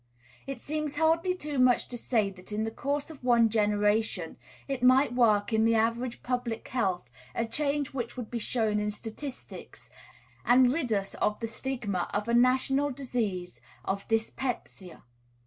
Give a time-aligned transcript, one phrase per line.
[0.47, 4.81] It seems hardly too much to say that in the course of one generation it
[4.81, 9.91] might work in the average public health a change which would be shown in statistics,
[10.43, 15.03] and rid us of the stigma of a "national disease" of dyspepsia.